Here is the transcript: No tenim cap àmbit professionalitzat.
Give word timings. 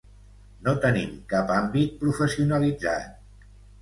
No 0.67 0.71
tenim 0.85 1.11
cap 1.33 1.53
àmbit 1.57 1.93
professionalitzat. 2.05 3.49